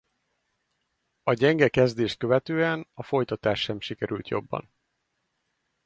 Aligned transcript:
A 1.23 1.33
gyenge 1.33 1.69
kezdést 1.69 2.17
követően 2.17 2.87
a 2.93 3.03
folytatás 3.03 3.61
sem 3.61 3.79
sikerült 3.79 4.27
jobban. 4.27 4.73